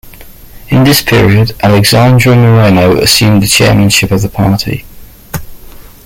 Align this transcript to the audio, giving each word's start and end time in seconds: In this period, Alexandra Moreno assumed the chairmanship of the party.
In 0.69 0.83
this 0.83 1.03
period, 1.03 1.53
Alexandra 1.61 2.35
Moreno 2.35 2.97
assumed 2.99 3.43
the 3.43 3.47
chairmanship 3.47 4.09
of 4.09 4.23
the 4.23 4.29
party. 4.29 4.83